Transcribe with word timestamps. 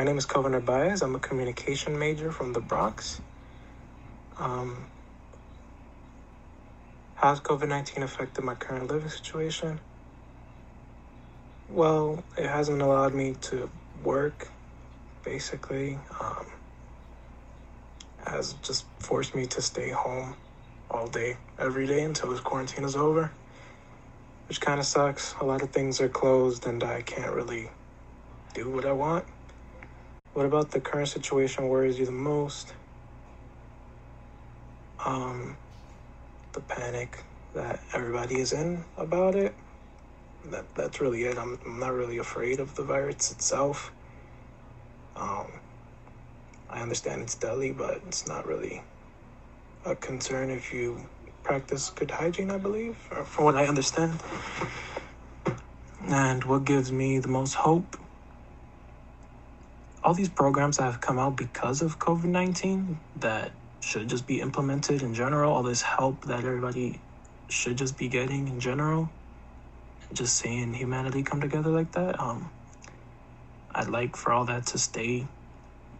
My 0.00 0.04
name 0.04 0.16
is 0.16 0.24
Covenor 0.24 0.64
Baez. 0.64 1.02
I'm 1.02 1.14
a 1.14 1.18
communication 1.18 1.98
major 1.98 2.32
from 2.32 2.54
the 2.54 2.60
Bronx. 2.60 3.20
Um, 4.38 4.86
how's 7.16 7.38
COVID 7.40 7.68
19 7.68 8.02
affected 8.02 8.42
my 8.42 8.54
current 8.54 8.90
living 8.90 9.10
situation? 9.10 9.78
Well, 11.68 12.24
it 12.38 12.46
hasn't 12.46 12.80
allowed 12.80 13.12
me 13.12 13.34
to 13.42 13.68
work, 14.02 14.48
basically. 15.22 15.98
Um, 16.18 16.46
has 18.26 18.54
just 18.62 18.86
forced 19.00 19.34
me 19.34 19.44
to 19.48 19.60
stay 19.60 19.90
home 19.90 20.34
all 20.90 21.08
day, 21.08 21.36
every 21.58 21.86
day 21.86 22.04
until 22.04 22.30
this 22.30 22.40
quarantine 22.40 22.84
is 22.84 22.96
over, 22.96 23.30
which 24.48 24.62
kind 24.62 24.80
of 24.80 24.86
sucks. 24.86 25.34
A 25.42 25.44
lot 25.44 25.60
of 25.60 25.72
things 25.72 26.00
are 26.00 26.08
closed 26.08 26.66
and 26.66 26.82
I 26.82 27.02
can't 27.02 27.34
really 27.34 27.68
do 28.54 28.70
what 28.70 28.86
I 28.86 28.92
want. 28.92 29.26
What 30.32 30.46
about 30.46 30.70
the 30.70 30.80
current 30.80 31.08
situation 31.08 31.66
worries 31.68 31.98
you 31.98 32.06
the 32.06 32.12
most? 32.12 32.72
Um, 35.04 35.56
the 36.52 36.60
panic 36.60 37.24
that 37.54 37.80
everybody 37.92 38.36
is 38.40 38.52
in 38.52 38.84
about 38.96 39.34
it. 39.34 39.54
That 40.46 40.72
that's 40.76 41.00
really 41.00 41.24
it. 41.24 41.36
I'm, 41.36 41.58
I'm 41.66 41.80
not 41.80 41.92
really 41.94 42.18
afraid 42.18 42.60
of 42.60 42.76
the 42.76 42.84
virus 42.84 43.32
itself. 43.32 43.92
Um, 45.16 45.48
I 46.70 46.80
understand 46.80 47.22
it's 47.22 47.34
deadly, 47.34 47.72
but 47.72 48.00
it's 48.06 48.28
not 48.28 48.46
really 48.46 48.82
a 49.84 49.96
concern 49.96 50.50
if 50.50 50.72
you 50.72 51.08
practice 51.42 51.90
good 51.90 52.10
hygiene, 52.12 52.50
I 52.50 52.58
believe, 52.58 52.96
from 52.96 53.44
what 53.44 53.56
I 53.56 53.66
understand. 53.66 54.20
And 56.06 56.44
what 56.44 56.64
gives 56.64 56.92
me 56.92 57.18
the 57.18 57.28
most 57.28 57.54
hope? 57.54 57.96
All 60.02 60.14
these 60.14 60.30
programs 60.30 60.78
that 60.78 60.84
have 60.84 61.00
come 61.00 61.18
out 61.18 61.36
because 61.36 61.82
of 61.82 61.98
COVID 61.98 62.24
19 62.24 63.00
that 63.16 63.52
should 63.82 64.08
just 64.08 64.26
be 64.26 64.40
implemented 64.40 65.02
in 65.02 65.14
general, 65.14 65.52
all 65.52 65.62
this 65.62 65.82
help 65.82 66.24
that 66.26 66.40
everybody 66.44 67.00
should 67.50 67.76
just 67.78 67.98
be 67.98 68.08
getting 68.08 68.48
in 68.48 68.60
general, 68.60 69.10
just 70.12 70.36
seeing 70.36 70.74
humanity 70.74 71.22
come 71.22 71.40
together 71.40 71.70
like 71.70 71.92
that. 71.92 72.20
Um, 72.20 72.50
I'd 73.74 73.88
like 73.88 74.16
for 74.16 74.32
all 74.32 74.46
that 74.46 74.66
to 74.68 74.78
stay 74.78 75.28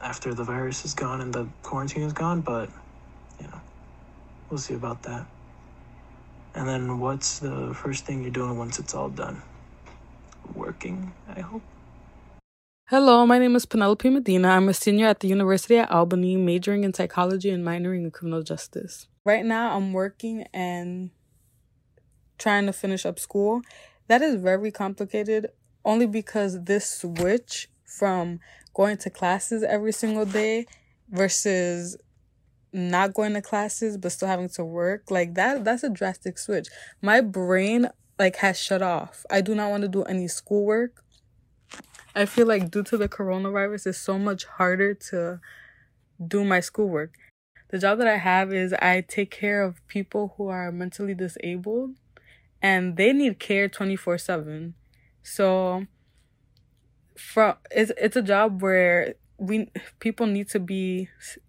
after 0.00 0.34
the 0.34 0.44
virus 0.44 0.84
is 0.84 0.94
gone 0.94 1.20
and 1.20 1.32
the 1.32 1.48
quarantine 1.62 2.02
is 2.02 2.12
gone, 2.12 2.42
but 2.42 2.70
you 3.40 3.48
know, 3.48 3.60
we'll 4.50 4.58
see 4.58 4.74
about 4.74 5.02
that. 5.04 5.26
And 6.54 6.68
then 6.68 6.98
what's 7.00 7.38
the 7.40 7.74
first 7.74 8.06
thing 8.06 8.22
you're 8.22 8.30
doing 8.32 8.58
once 8.58 8.78
it's 8.78 8.94
all 8.94 9.10
done? 9.10 9.42
Working, 10.54 11.14
I 11.28 11.40
hope. 11.40 11.62
Hello, 12.88 13.26
my 13.26 13.40
name 13.40 13.56
is 13.56 13.66
Penelope 13.66 14.08
Medina. 14.08 14.50
I'm 14.50 14.68
a 14.68 14.72
senior 14.72 15.08
at 15.08 15.18
the 15.18 15.26
University 15.26 15.76
at 15.76 15.90
Albany, 15.90 16.36
majoring 16.36 16.84
in 16.84 16.94
psychology 16.94 17.50
and 17.50 17.66
minoring 17.66 18.04
in 18.04 18.12
criminal 18.12 18.44
justice. 18.44 19.08
Right 19.24 19.44
now, 19.44 19.74
I'm 19.74 19.92
working 19.92 20.46
and 20.54 21.10
trying 22.38 22.66
to 22.66 22.72
finish 22.72 23.04
up 23.04 23.18
school. 23.18 23.62
That 24.06 24.22
is 24.22 24.36
very 24.36 24.70
complicated 24.70 25.48
only 25.84 26.06
because 26.06 26.62
this 26.62 26.88
switch 26.88 27.68
from 27.84 28.38
going 28.72 28.98
to 28.98 29.10
classes 29.10 29.64
every 29.64 29.92
single 29.92 30.24
day 30.24 30.66
versus 31.10 31.96
not 32.72 33.14
going 33.14 33.34
to 33.34 33.42
classes 33.42 33.98
but 33.98 34.12
still 34.12 34.28
having 34.28 34.50
to 34.50 34.64
work 34.64 35.10
like 35.10 35.34
that 35.34 35.64
that's 35.64 35.82
a 35.82 35.88
drastic 35.88 36.36
switch 36.36 36.68
my 37.00 37.22
brain 37.22 37.88
like 38.18 38.36
has 38.36 38.60
shut 38.60 38.82
off 38.82 39.24
i 39.30 39.40
do 39.40 39.54
not 39.54 39.70
want 39.70 39.82
to 39.82 39.88
do 39.88 40.02
any 40.02 40.28
schoolwork 40.28 41.02
i 42.16 42.26
feel 42.26 42.46
like 42.46 42.70
due 42.70 42.82
to 42.82 42.96
the 42.96 43.08
coronavirus 43.08 43.86
it's 43.86 43.98
so 43.98 44.18
much 44.18 44.44
harder 44.44 44.94
to 44.94 45.40
do 46.26 46.44
my 46.44 46.60
schoolwork 46.60 47.12
the 47.70 47.78
job 47.78 47.98
that 47.98 48.08
i 48.08 48.16
have 48.16 48.52
is 48.52 48.72
i 48.80 49.00
take 49.00 49.30
care 49.30 49.62
of 49.62 49.86
people 49.86 50.34
who 50.36 50.48
are 50.48 50.72
mentally 50.72 51.14
disabled 51.14 51.90
and 52.60 52.96
they 52.96 53.12
need 53.12 53.38
care 53.38 53.68
24 53.68 54.18
7 54.18 54.74
so 55.22 55.86
from 57.16 57.54
it's 57.70 57.92
it's 57.96 58.16
a 58.16 58.22
job 58.22 58.62
where 58.62 59.14
we 59.38 59.70
people 60.00 60.26
need 60.26 60.48
to 60.48 60.58
be 60.58 61.08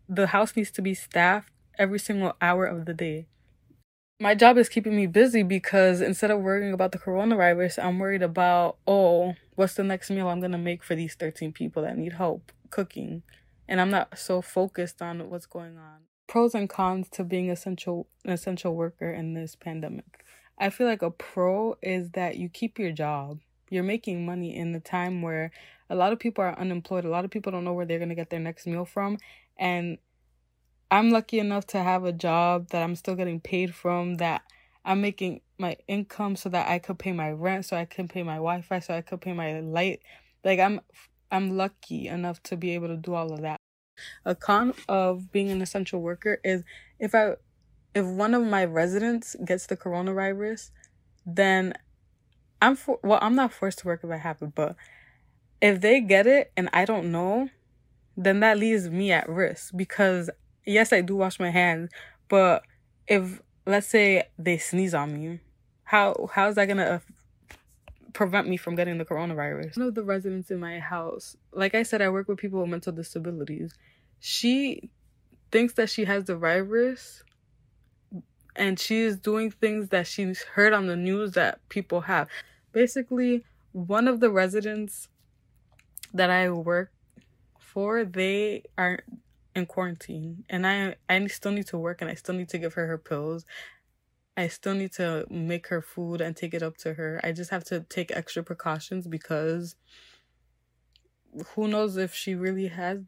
the 0.10 0.28
house 0.28 0.56
needs 0.56 0.72
to 0.72 0.82
be 0.82 0.94
staffed 0.94 1.52
every 1.78 2.00
single 2.00 2.34
hour 2.42 2.66
of 2.66 2.86
the 2.86 2.94
day. 2.94 3.28
My 4.20 4.34
job 4.34 4.58
is 4.58 4.68
keeping 4.68 4.96
me 4.96 5.06
busy 5.06 5.44
because 5.44 6.02
instead 6.02 6.32
of 6.32 6.42
worrying 6.42 6.74
about 6.74 6.92
the 6.92 6.98
coronavirus, 6.98 7.84
I'm 7.84 8.00
worried 8.00 8.24
about 8.24 8.78
oh, 8.88 9.36
what's 9.56 9.76
the 9.76 9.84
next 9.84 10.10
meal 10.10 10.28
I'm 10.28 10.42
gonna 10.42 10.58
make 10.58 10.84
for 10.84 10.96
these 10.96 11.14
13 11.14 11.52
people 11.52 11.84
that 11.84 11.98
need 11.98 12.14
help 12.14 12.52
cooking, 12.72 13.22
and 13.68 13.80
I'm 13.80 13.92
not 13.92 14.18
so 14.18 14.42
focused 14.42 15.02
on 15.02 15.30
what's 15.30 15.46
going 15.46 15.78
on. 15.78 16.02
Pros 16.28 16.56
and 16.56 16.68
cons 16.68 17.10
to 17.12 17.24
being 17.24 17.52
essential 17.52 18.08
an 18.26 18.32
essential 18.32 18.76
worker 18.76 19.12
in 19.12 19.36
this 19.36 19.56
pandemic. 19.56 20.26
I 20.58 20.72
feel 20.72 20.88
like 20.88 21.04
a 21.04 21.12
pro 21.12 21.78
is 21.84 22.12
that 22.12 22.38
you 22.38 22.50
keep 22.50 22.80
your 22.80 22.92
job 22.92 23.40
you're 23.70 23.84
making 23.84 24.26
money 24.26 24.56
in 24.56 24.72
the 24.72 24.80
time 24.80 25.22
where 25.22 25.52
a 25.90 25.96
lot 25.96 26.14
of 26.14 26.20
people 26.20 26.44
are 26.44 26.58
unemployed. 26.58 27.06
A 27.06 27.10
lot 27.10 27.26
of 27.26 27.32
people 27.32 27.52
don't 27.52 27.64
know 27.64 27.74
where 27.74 27.86
they're 27.86 28.00
going 28.00 28.10
to 28.10 28.16
get 28.16 28.30
their 28.30 28.40
next 28.40 28.68
meal 28.68 28.86
from. 28.86 29.18
And 29.58 29.98
I'm 30.90 31.12
lucky 31.12 31.40
enough 31.40 31.68
to 31.68 31.84
have 31.84 32.06
a 32.06 32.14
job 32.14 32.70
that 32.70 32.82
I'm 32.82 32.96
still 32.96 33.16
getting 33.16 33.40
paid 33.40 33.76
from, 33.76 34.16
that 34.16 34.44
I'm 34.86 35.02
making 35.02 35.42
my 35.58 35.76
income 35.88 36.36
so 36.36 36.50
that 36.50 36.70
I 36.70 36.80
could 36.80 36.98
pay 36.98 37.12
my 37.12 37.32
rent, 37.32 37.66
so 37.66 37.76
I 37.76 37.86
can 37.86 38.08
pay 38.08 38.24
my 38.24 38.36
Wi-Fi, 38.36 38.80
so 38.80 38.94
I 38.94 39.02
could 39.02 39.20
pay 39.20 39.34
my 39.34 39.60
light. 39.60 40.02
Like 40.44 40.60
I'm 40.60 40.80
I'm 41.30 41.58
lucky 41.58 42.08
enough 42.08 42.42
to 42.44 42.56
be 42.56 42.74
able 42.74 42.88
to 42.88 42.96
do 42.96 43.14
all 43.14 43.34
of 43.34 43.42
that. 43.42 43.60
A 44.26 44.36
con 44.36 44.74
of 44.88 45.32
being 45.32 45.50
an 45.50 45.62
essential 45.62 46.02
worker 46.02 46.40
is 46.44 46.64
if 47.00 47.14
I 47.14 47.34
if 47.94 48.06
one 48.06 48.34
of 48.34 48.44
my 48.44 48.64
residents 48.64 49.36
gets 49.44 49.66
the 49.66 49.76
coronavirus, 49.76 50.72
then 51.26 51.74
I'm 52.62 52.76
for 52.76 53.00
well, 53.04 53.20
I'm 53.22 53.36
not 53.36 53.52
forced 53.52 53.80
to 53.80 53.88
work 53.88 54.02
if 54.04 54.12
I 54.12 54.18
have 54.18 54.42
it, 54.42 54.56
but 54.56 54.76
if 55.62 55.82
they 55.82 56.00
get 56.00 56.28
it 56.28 56.52
and 56.56 56.70
I 56.72 56.86
don't 56.86 57.12
know, 57.12 57.50
then 58.16 58.40
that 58.40 58.58
leaves 58.58 58.90
me 58.90 59.12
at 59.12 59.28
risk 59.28 59.74
because 59.76 60.30
yes, 60.68 60.94
I 60.94 61.02
do 61.02 61.16
wash 61.16 61.40
my 61.40 61.50
hands, 61.50 61.90
but 62.28 62.64
if 63.08 63.42
let's 63.66 63.88
say 63.88 64.24
they 64.38 64.58
sneeze 64.58 64.94
on 64.94 65.14
me, 65.14 65.40
how 65.84 66.30
how 66.34 66.48
is 66.50 66.56
that 66.56 66.68
gonna 66.68 67.02
prevent 68.14 68.48
me 68.48 68.58
from 68.58 68.76
getting 68.76 68.98
the 68.98 69.06
coronavirus? 69.06 69.78
One 69.78 69.88
of 69.88 69.96
the 69.96 70.04
residents 70.04 70.52
in 70.52 70.60
my 70.60 70.80
house, 70.80 71.36
like 71.52 71.76
I 71.76 71.84
said, 71.84 72.02
I 72.02 72.10
work 72.10 72.28
with 72.28 72.38
people 72.38 72.62
with 72.62 72.70
mental 72.70 72.94
disabilities. 72.94 73.74
She 74.20 74.90
thinks 75.52 75.74
that 75.76 75.90
she 75.90 76.06
has 76.06 76.26
the 76.26 76.36
virus 76.36 77.24
and 78.56 78.80
she's 78.80 79.16
doing 79.16 79.52
things 79.52 79.90
that 79.90 80.08
she's 80.08 80.42
heard 80.42 80.74
on 80.74 80.88
the 80.88 80.96
news 80.96 81.34
that 81.34 81.60
people 81.70 82.02
have. 82.02 82.28
Basically, 82.72 83.46
one 83.72 84.08
of 84.08 84.20
the 84.20 84.32
residents 84.32 85.08
that 86.14 86.30
I 86.30 86.50
work 86.50 86.92
for, 87.60 88.04
they 88.04 88.64
are 88.78 89.00
in 89.58 89.66
quarantine 89.66 90.46
and 90.50 90.66
I 90.66 90.96
I 91.10 91.26
still 91.28 91.52
need 91.52 91.68
to 91.68 91.78
work 91.78 92.02
and 92.02 92.10
I 92.10 92.14
still 92.14 92.36
need 92.36 92.50
to 92.50 92.58
give 92.58 92.76
her 92.76 92.88
her 92.88 92.98
pills. 92.98 93.46
I 94.38 94.48
still 94.50 94.76
need 94.76 94.94
to 94.94 95.26
make 95.32 95.68
her 95.68 95.82
food 95.82 96.22
and 96.22 96.36
take 96.36 96.54
it 96.54 96.62
up 96.62 96.78
to 96.78 96.94
her. 96.94 97.20
I 97.24 97.32
just 97.32 97.50
have 97.50 97.64
to 97.66 97.82
take 97.90 98.12
extra 98.12 98.44
precautions 98.44 99.08
because 99.08 99.76
who 101.56 101.68
knows 101.68 101.98
if 101.98 102.14
she 102.14 102.36
really 102.36 102.68
has 102.68 103.00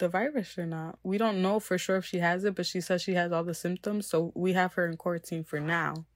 the 0.00 0.08
virus 0.08 0.56
or 0.56 0.64
not. 0.64 0.98
We 1.02 1.18
don't 1.18 1.42
know 1.42 1.60
for 1.60 1.76
sure 1.76 1.96
if 1.96 2.06
she 2.06 2.18
has 2.18 2.44
it, 2.44 2.54
but 2.54 2.64
she 2.64 2.80
says 2.80 3.02
she 3.02 3.14
has 3.14 3.32
all 3.32 3.44
the 3.44 3.54
symptoms, 3.54 4.06
so 4.06 4.32
we 4.34 4.54
have 4.54 4.74
her 4.74 4.86
in 4.86 4.96
quarantine 4.96 5.44
for 5.44 5.60
now. 5.60 6.06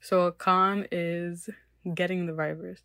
So 0.00 0.22
a 0.22 0.32
con 0.32 0.86
is 0.90 1.50
getting 1.94 2.26
the 2.26 2.34
virus. 2.34 2.80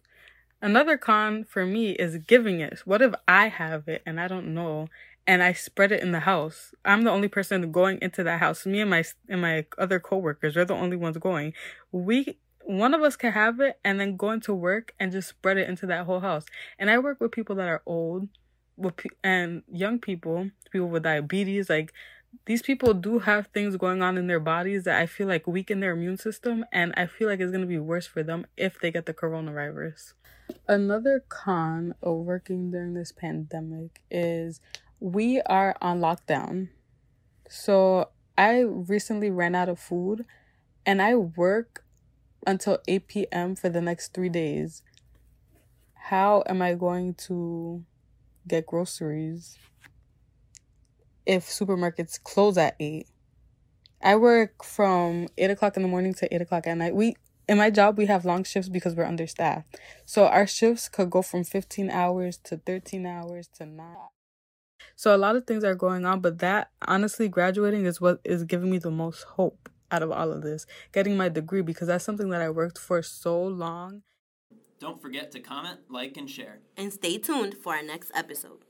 Another 0.62 0.98
con 0.98 1.44
for 1.44 1.66
me 1.66 1.92
is 1.92 2.18
giving 2.18 2.60
it. 2.60 2.80
What 2.86 3.02
if 3.02 3.14
I 3.28 3.48
have 3.48 3.88
it 3.88 4.04
and 4.06 4.20
I 4.20 4.28
don't 4.28 4.54
know 4.54 4.88
and 5.28 5.44
I 5.44 5.54
spread 5.54 5.92
it 5.92 6.02
in 6.02 6.12
the 6.12 6.22
house? 6.22 6.74
I'm 6.86 7.04
the 7.04 7.12
only 7.12 7.28
person 7.28 7.72
going 7.72 8.00
into 8.02 8.24
that 8.24 8.40
house. 8.40 8.66
Me 8.66 8.82
and 8.82 8.90
my 8.90 9.04
and 9.30 9.42
my 9.42 9.66
other 9.78 10.00
coworkers 10.00 10.58
are 10.58 10.66
the 10.66 10.74
only 10.74 10.98
ones 10.98 11.18
going. 11.18 11.54
We 11.92 12.38
one 12.64 12.94
of 12.94 13.02
us 13.02 13.16
can 13.16 13.32
have 13.34 13.60
it 13.60 13.80
and 13.84 14.00
then 14.00 14.16
go 14.16 14.32
into 14.32 14.54
work 14.54 14.94
and 15.00 15.12
just 15.12 15.30
spread 15.30 15.58
it 15.58 15.68
into 15.68 15.86
that 15.88 16.06
whole 16.06 16.20
house. 16.20 16.46
And 16.80 16.90
I 16.90 17.00
work 17.00 17.20
with 17.20 17.32
people 17.32 17.56
that 17.56 17.68
are 17.68 17.82
old 17.86 18.30
with 18.78 18.94
and 19.24 19.64
young 19.72 20.00
people, 20.00 20.50
people 20.72 20.88
with 20.88 21.04
diabetes, 21.04 21.70
like 21.70 21.94
these 22.46 22.62
people 22.62 22.94
do 22.94 23.20
have 23.20 23.48
things 23.48 23.76
going 23.76 24.02
on 24.02 24.18
in 24.18 24.28
their 24.28 24.40
bodies 24.40 24.86
that 24.86 25.00
I 25.00 25.06
feel 25.06 25.28
like 25.28 25.48
weaken 25.48 25.80
their 25.80 25.92
immune 25.92 26.18
system, 26.18 26.66
and 26.72 26.94
I 26.96 27.06
feel 27.06 27.28
like 27.28 27.40
it's 27.40 27.52
gonna 27.52 27.66
be 27.66 27.78
worse 27.78 28.08
for 28.08 28.24
them 28.24 28.48
if 28.56 28.80
they 28.80 28.92
get 28.92 29.06
the 29.06 29.14
coronavirus. 29.14 30.14
Another 30.68 31.24
con 31.28 31.94
of 32.02 32.18
working 32.26 32.72
during 32.72 32.94
this 32.94 33.12
pandemic 33.12 34.02
is 34.10 34.60
we 35.02 35.42
are 35.42 35.76
on 35.82 36.00
lockdown. 36.00 36.70
So 37.50 38.10
I 38.38 38.62
recently 38.62 39.30
ran 39.30 39.56
out 39.56 39.68
of 39.68 39.78
food 39.78 40.26
and 40.86 41.02
I 41.02 41.16
work 41.16 41.84
until 42.48 42.80
8 42.88 43.08
p.m. 43.10 43.56
for 43.56 43.68
the 43.68 43.82
next 43.82 44.14
three 44.14 44.30
days. 44.30 44.84
How 45.96 46.44
am 46.48 46.62
I 46.62 46.76
going 46.76 47.16
to 47.26 47.84
get 48.48 48.66
groceries 48.66 49.58
if 51.26 51.48
supermarkets 51.48 52.22
close 52.22 52.58
at 52.58 52.76
8. 52.80 53.08
I 54.04 54.16
work 54.16 54.64
from 54.64 55.28
8 55.38 55.52
o'clock 55.52 55.78
in 55.78 55.84
the 55.84 55.90
morning 55.90 56.14
to 56.16 56.34
8 56.34 56.42
o'clock 56.42 56.68
at 56.68 56.78
night. 56.78 56.96
We 56.96 57.16
in 57.48 57.58
my 57.58 57.70
job 57.70 57.98
we 57.98 58.06
have 58.06 58.26
long 58.26 58.44
shifts 58.44 58.70
because 58.70 58.96
we're 58.96 59.06
understaffed. 59.06 59.78
So 60.06 60.26
our 60.26 60.48
shifts 60.48 60.90
could 60.90 61.10
go 61.10 61.22
from 61.22 61.44
15 61.44 61.90
hours 61.90 62.38
to 62.46 62.58
13 62.58 63.06
hours 63.06 63.48
to 63.56 63.66
9. 63.66 63.96
So 64.96 65.16
a 65.16 65.18
lot 65.18 65.36
of 65.36 65.46
things 65.46 65.64
are 65.64 65.76
going 65.76 66.06
on, 66.06 66.22
but 66.22 66.40
that 66.40 66.70
honestly 66.88 67.28
graduating 67.28 67.86
is 67.86 68.02
what 68.02 68.20
is 68.24 68.44
giving 68.44 68.70
me 68.70 68.78
the 68.78 68.92
most 68.92 69.24
hope 69.24 69.70
out 69.92 70.04
of 70.04 70.12
all 70.12 70.32
of 70.32 70.42
this. 70.42 70.66
Getting 70.92 71.18
my 71.18 71.30
degree 71.30 71.62
because 71.62 71.88
that's 71.88 72.06
something 72.06 72.30
that 72.30 72.42
I 72.42 72.50
worked 72.50 72.78
for 72.78 73.02
so 73.02 73.42
long. 73.42 74.04
Don't 74.80 75.02
forget 75.02 75.32
to 75.34 75.40
comment, 75.40 75.82
like, 75.90 76.18
and 76.18 76.28
share. 76.28 76.60
And 76.76 76.92
stay 76.92 77.20
tuned 77.20 77.56
for 77.56 77.76
our 77.76 77.84
next 77.84 78.12
episode. 78.16 78.66